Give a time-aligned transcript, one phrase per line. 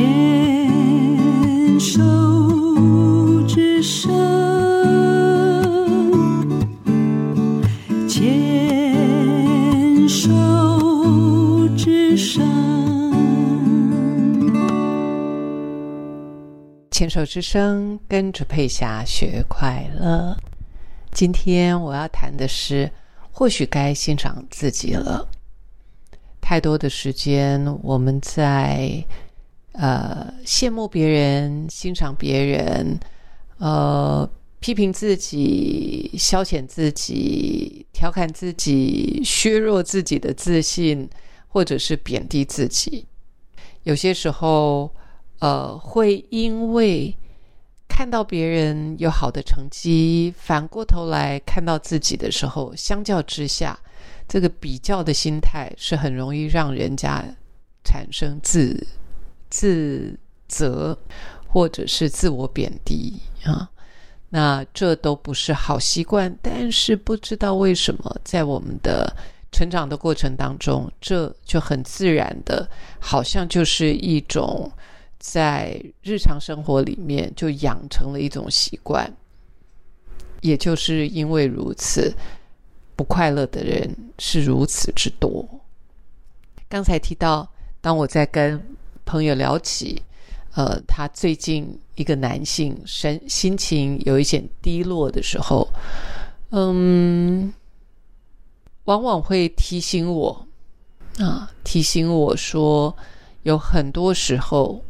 [0.00, 2.00] 牵手
[3.46, 4.10] 之声，
[8.08, 12.42] 牵手之声。
[16.90, 20.34] 牵手之声，跟着佩霞学快乐。
[21.12, 22.90] 今天我要谈的是，
[23.30, 25.28] 或许该欣赏自己了。
[26.40, 29.04] 太多的时间，我们在
[29.80, 33.00] 呃羡慕别人、欣赏别人，
[33.56, 34.28] 呃
[34.60, 41.08] 批评自己、消遣自己、调侃自己、削弱自己的自信，
[41.48, 43.06] 或者是贬低自己。
[43.84, 44.94] 有些时候，
[45.38, 47.16] 呃，会因为
[47.88, 53.78] 看到别人有好的成绩，反过头来看到自己的时候，相较之下。
[54.28, 57.24] 这个比较的心态是很容易让人家
[57.82, 58.86] 产生自
[59.50, 60.18] 自
[60.48, 60.96] 责，
[61.46, 63.68] 或者是自我贬低啊。
[64.28, 66.34] 那这都不是好习惯。
[66.40, 69.14] 但是不知道为什么，在我们的
[69.52, 74.70] 成长的过程当中，这就很自然的，好像就是一种
[75.18, 79.12] 在日常生活里面就养成了一种习惯。
[80.40, 82.14] 也就是因为如此。
[82.96, 85.48] 不快乐的人是如此之多。
[86.68, 88.62] 刚才提到，当我在跟
[89.04, 90.02] 朋友聊起，
[90.54, 95.68] 呃，他最近一个男性神心情有一点低落的时候，
[96.50, 97.52] 嗯，
[98.84, 100.46] 往往会提醒我，
[101.18, 102.96] 啊，提醒我说，
[103.42, 104.82] 有很多时候，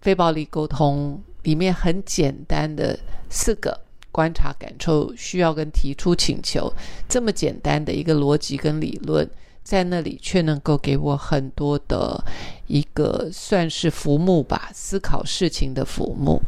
[0.00, 3.80] 非暴力沟通里面很简单的四个。
[4.14, 6.72] 观察、感受、需要跟提出请求，
[7.08, 9.28] 这么简单的一个逻辑跟理论，
[9.64, 12.22] 在那里却能够给我很多的
[12.68, 16.40] 一个算是浮木吧，思考事情的浮木。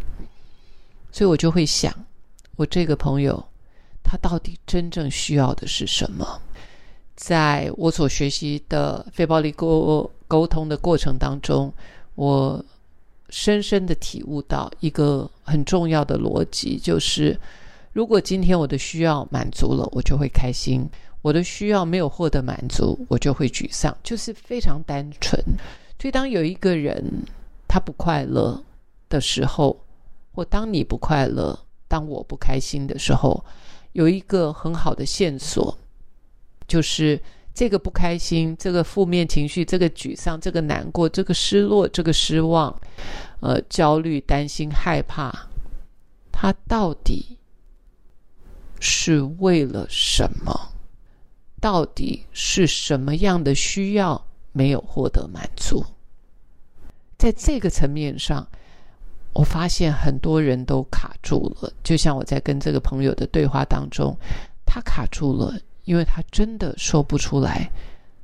[1.10, 1.92] 所以我就会想，
[2.54, 3.42] 我这个朋友
[4.04, 6.40] 他到底真正需要的是什么？
[7.16, 11.72] 在我所学习的非暴力沟沟通的过程当中，
[12.14, 12.64] 我。
[13.28, 17.36] 深深的体悟到一个很重要的逻辑，就是
[17.92, 20.88] 如果今天我的需要满足了，我就会开心；
[21.26, 25.36] 我的需要没有获得满足，我就会沮丧，就是非常单纯。
[25.98, 27.02] 所以，当有一个人
[27.66, 28.62] 他不快乐
[29.08, 29.76] 的时候，
[30.30, 33.44] 或当你不快乐、当我不开心的时候，
[33.90, 35.76] 有一个很好的线索，
[36.68, 37.20] 就是
[37.52, 42.72] 这个不开心、这个负面情绪、这个沮丧、这个难过、这个失落、这个失望。
[43.40, 45.48] 呃，焦虑、担心、害怕，
[46.30, 47.36] 他到底
[48.78, 50.74] 是为了什么？
[51.66, 55.84] 到底是什么样的需要没有获得满足？
[57.18, 58.46] 在这个层面上，
[59.32, 61.72] 我发现很多人都卡住了。
[61.82, 64.16] 就像我在跟这个朋友的对话当中，
[64.64, 67.68] 他卡住了，因为他真的说不出来，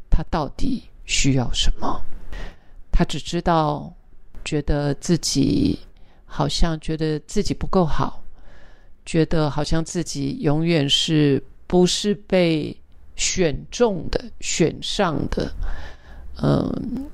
[0.09, 2.01] 他到底需要什么？
[2.93, 3.93] 他只知道。
[4.45, 5.79] 觉得自己
[6.27, 8.23] 好像觉得自己不够好，
[9.05, 12.77] 觉得好像自己永远是不是被
[13.17, 15.53] 选中的、选上的，
[16.43, 17.11] 嗯，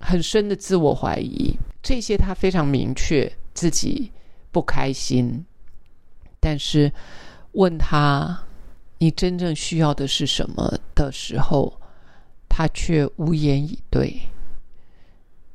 [0.00, 4.10] 很深的自我怀疑，这些他非常明确自己
[4.50, 5.44] 不开心，
[6.40, 6.92] 但是
[7.52, 8.42] 问他
[8.98, 11.80] 你真正需要的是什么的时候，
[12.48, 14.20] 他却无言以对。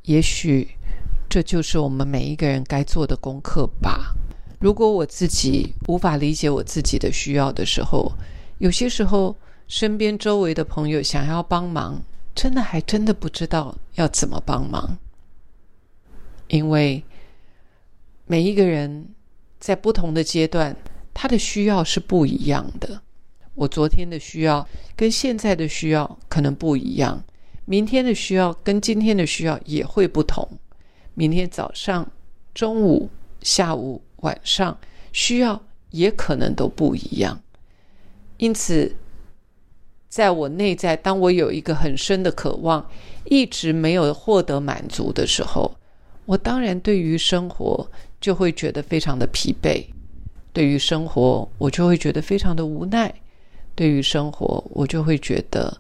[0.04, 0.70] 也许
[1.30, 4.16] 这就是我们每一个人该做的功课吧。
[4.60, 8.12] 如果我自己无法理解我自己的需要的时候，
[8.60, 9.36] 有些时候
[9.68, 12.02] 身边周围的朋友想要帮忙，
[12.36, 14.98] 真的还真的不知道要怎么帮忙。
[16.48, 17.04] 因为
[18.26, 19.08] 每一个人
[19.60, 20.76] 在不同的阶段，
[21.14, 23.02] 他的需要是不一样的。
[23.56, 27.24] 我昨天的需要跟现在的需要可能不一样。
[27.66, 30.48] 明天的需要跟今天的需要也会不同，
[31.14, 32.10] 明天早上、
[32.54, 33.10] 中午、
[33.42, 34.78] 下午、晚上
[35.14, 37.40] 需要也可能都不一样。
[38.40, 38.96] 因此，
[40.10, 42.90] 在我内在，当我有一个很深的渴望，
[43.26, 45.72] 一直没有获得满足的时候，
[46.26, 47.88] 我当然对于生活
[48.20, 49.86] 就会觉得非常的疲惫，
[50.52, 53.14] 对于生活我就会觉得非常的无奈，
[53.76, 55.78] 对于生活我就会觉得。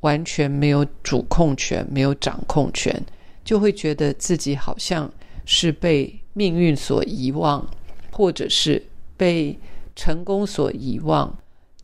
[0.00, 3.02] 完全没有主控权，没有掌控权，
[3.42, 5.10] 就会觉得自己好像
[5.46, 7.66] 是被命运所遗忘，
[8.10, 8.86] 或者是
[9.16, 9.58] 被
[9.96, 11.34] 成功所遗忘，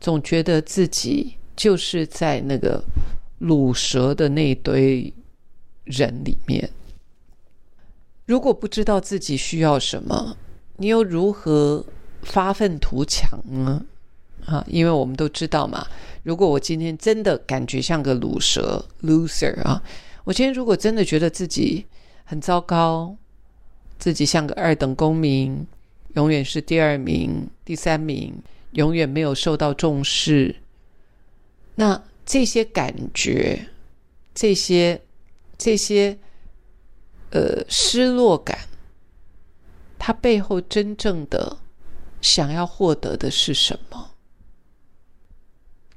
[0.01, 2.83] 总觉得自己就是在那个
[3.39, 5.13] 卤蛇的那堆
[5.85, 6.69] 人里面。
[8.25, 10.35] 如果不知道自己需要什么，
[10.77, 11.85] 你又如何
[12.23, 13.85] 发愤图强呢？
[14.45, 15.85] 啊，因为我们都知道嘛，
[16.23, 19.83] 如果我今天真的感觉像个卤蛇 （loser） 啊，
[20.23, 21.85] 我今天如果真的觉得自己
[22.23, 23.15] 很糟糕，
[23.99, 25.67] 自己像个二等公民，
[26.15, 28.33] 永远是第二名、第三名，
[28.71, 30.55] 永远没有受到重视，
[31.75, 33.67] 那这些感觉，
[34.33, 35.01] 这些
[35.57, 36.17] 这些
[37.31, 38.67] 呃失落感，
[39.99, 41.57] 它背后真正的
[42.21, 44.11] 想要获得的是什么？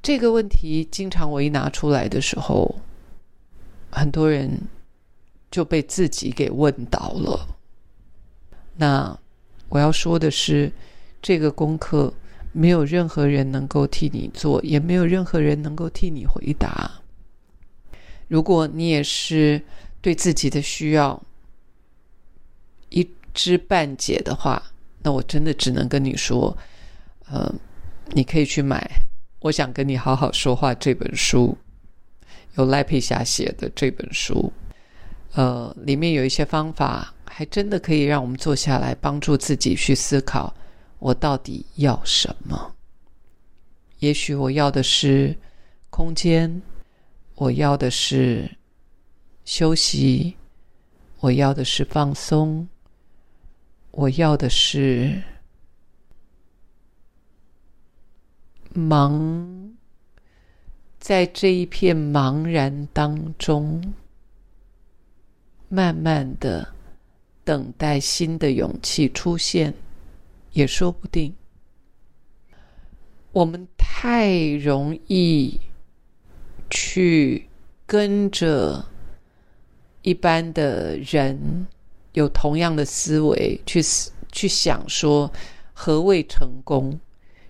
[0.03, 2.81] 这个问题经常我一拿出来的时候，
[3.91, 4.69] 很多人
[5.50, 7.56] 就被自己给问倒了。
[8.76, 9.19] 那
[9.69, 10.73] 我要说的是，
[11.23, 12.12] 这个功课
[12.56, 16.91] 没有任何人能够替你做，也没有任何人能够替你回答。
[18.29, 19.61] 如果你也是
[20.01, 21.21] 对自己的需要
[22.91, 24.62] 一知半解的话，
[25.03, 26.56] 那我真的只能跟你说，
[27.27, 27.53] 呃，
[28.12, 28.89] 你可以去买。
[29.41, 30.73] 我想跟你好好说话。
[30.73, 31.59] 这本书
[32.55, 34.53] 由赖佩霞写的这本书，
[35.33, 40.55] 呃，里面有一些方法，还真的可以让我们坐下来，帮助自己去思考：
[40.99, 42.75] 我到底要什么？
[43.99, 45.37] 也许我要的是
[45.91, 46.62] 空间，
[47.35, 48.50] 我要的是
[49.44, 50.37] 休息，
[51.20, 52.69] 我要的是放松，
[53.91, 55.23] 我要的是。
[58.75, 59.73] 茫，
[60.99, 63.94] 在这一片茫然当中，
[65.69, 66.75] 慢慢的
[67.44, 69.73] 等待新的勇气出现，
[70.55, 71.35] 也说不定。
[73.33, 75.61] 我们太容易
[76.71, 77.49] 去
[77.85, 78.85] 跟着
[80.03, 81.67] 一般的人
[82.12, 83.83] 有同样的思维去
[84.33, 85.31] 去想说
[85.73, 86.99] 何谓成功。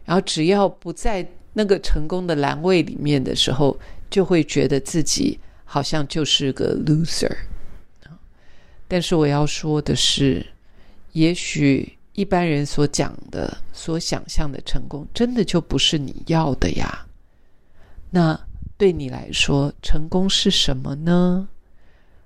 [0.05, 3.79] 然后，只要不在那个成功的栏位里面的时候，
[4.11, 7.35] 就会觉得自己好像就是个 loser。
[8.87, 10.47] 但是我要说的是，
[11.12, 17.06] 也许一般人所讲的、所想象的成功，真的就不是你要的呀。
[18.11, 18.38] 那
[18.76, 21.49] 对你来说，成功是什么呢？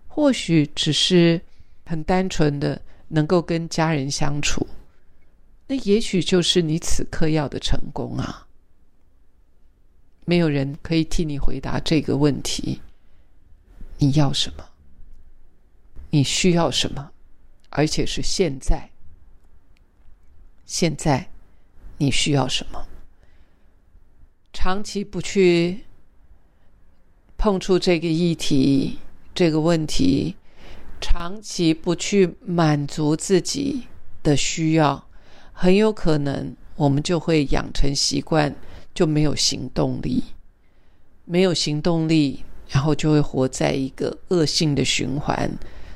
[0.06, 1.40] 或许只是
[1.86, 4.66] 很单纯的能够跟家人相处。
[5.66, 8.46] 那也许就是你此刻要的成功啊！
[10.26, 12.80] 没有人可以替你回答这个问题。
[13.96, 14.64] 你要什么？
[16.10, 17.10] 你需要什么？
[17.70, 18.90] 而且是现在。
[20.68, 21.30] 现在
[21.96, 22.86] 你需要什么？
[24.52, 25.86] 长期不去
[27.38, 28.98] 碰触这个议题、
[29.34, 30.36] 这个问题，
[31.00, 33.84] 长期不去满足自己
[34.22, 35.08] 的需要。
[35.54, 38.54] 很有可能，我们就会养成习惯，
[38.92, 40.22] 就没有行动力，
[41.24, 45.50] 没有行动力，然后就会活在一个恶性的循环，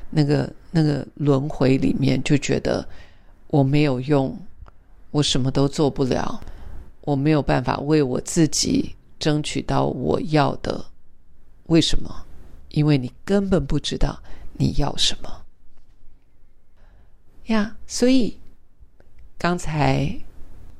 [0.09, 2.89] 那个那个轮回里面，就觉得
[3.47, 4.35] 我没有用，
[5.13, 6.41] 我什么都做不了，
[7.01, 10.85] 我没有办法为我自己争取到我要的。
[11.67, 12.25] 为什么？
[12.69, 14.21] 因为你根本不知道
[14.53, 15.45] 你要什么
[17.45, 18.37] 呀，所以。
[19.37, 20.21] 刚才，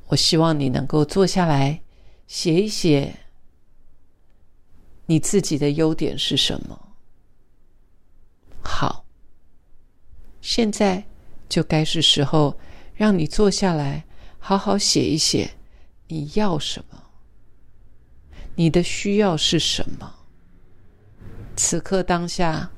[0.08, 1.82] 我希望你能够坐下来
[2.28, 3.14] 写一写
[5.06, 6.80] 你自己的优点是什么。
[8.62, 9.04] 好，
[10.40, 11.04] 现在
[11.50, 12.58] 就该是时候
[12.96, 14.06] 让你坐下来
[14.46, 15.52] 好好写一写
[16.10, 17.02] 你要什么，
[18.56, 20.16] 你的需要是什么。
[21.56, 22.70] 此刻当下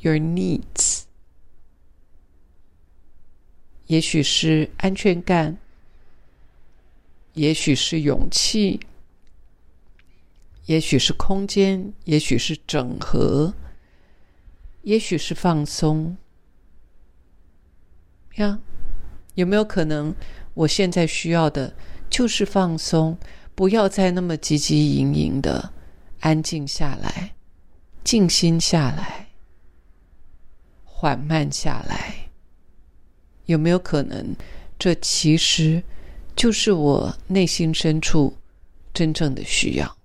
[0.00, 1.04] ，your needs。
[3.86, 5.56] 也许是安全感，
[7.32, 8.80] 也许是勇气，
[10.66, 13.54] 也许是空间，也许是整合，
[14.82, 16.18] 也许是放松。
[18.34, 18.60] 呀，
[19.36, 20.14] 有没有可能，
[20.54, 21.74] 我现在需要的
[22.08, 23.18] 就是放松，
[23.54, 25.72] 不要再那么汲汲营营的，
[26.20, 27.34] 安静下来，
[28.02, 29.28] 静心下来，
[30.84, 32.30] 缓慢下来。
[33.46, 34.34] 有没有可能，
[34.78, 35.82] 这其实
[36.34, 38.36] 就是我内心深处
[38.94, 39.96] 真正的需要？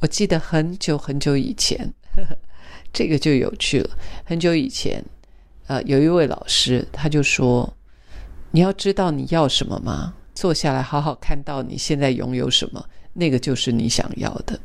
[0.00, 1.78] 我记得很久很久以前，
[2.16, 2.36] 呵 呵
[2.92, 3.96] 这个就有趣了。
[4.24, 5.04] 很久以前，
[5.66, 7.74] 呃，有一位老师，他就说
[8.54, 10.14] ：“你要知道你要什么吗？
[10.32, 14.60] 坐下来好好看到你现在拥有什么，那个就是你想要的。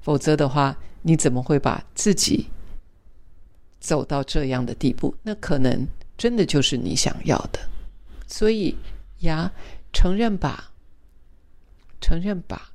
[0.00, 2.46] 否则的话，你怎么会把自己？”
[3.80, 5.84] 走到这样的地步，那可能
[6.16, 7.58] 真的就是你想要的。
[8.28, 8.76] 所以
[9.22, 9.50] 呀，
[9.92, 10.72] 承认吧，
[12.00, 12.70] 承认吧，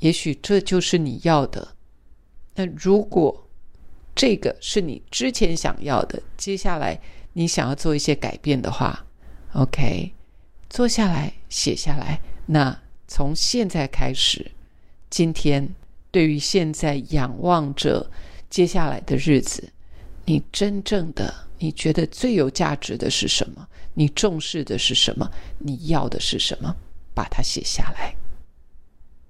[0.00, 1.66] 也许这就是你要的。
[2.54, 3.48] 那如果
[4.14, 7.00] 这个是你之前想要的，接下来
[7.32, 9.06] 你想要做一些改变的话
[9.52, 10.12] ，OK，
[10.68, 12.20] 坐下来写下来。
[12.46, 14.50] 那从现在开始，
[15.08, 15.74] 今天
[16.10, 18.10] 对于现在仰望着
[18.48, 19.72] 接下来的日子，
[20.24, 23.68] 你真正的你觉得最有价值的是什么？
[23.94, 25.30] 你重视的是什么？
[25.58, 26.74] 你要的是什么？
[27.14, 28.14] 把它写下来。